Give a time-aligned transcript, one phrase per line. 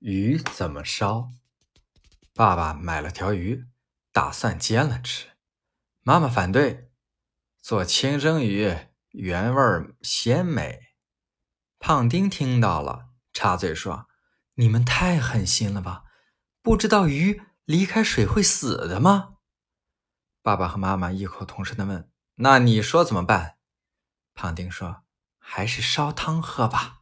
[0.00, 1.30] 鱼怎么烧？
[2.34, 3.66] 爸爸买了条鱼，
[4.12, 5.28] 打算煎了吃。
[6.00, 6.90] 妈妈反对，
[7.60, 8.74] 做清蒸鱼，
[9.10, 9.62] 原味
[10.00, 10.94] 鲜美。
[11.78, 14.08] 胖丁听到了，插嘴说，
[14.54, 16.04] 你们太狠心了吧，
[16.62, 19.34] 不知道鱼离开水会死的吗？
[20.40, 23.58] 爸爸和妈妈异口同声的问，那你说怎么办？
[24.32, 25.02] 胖丁说，
[25.38, 26.99] 还是烧汤喝吧。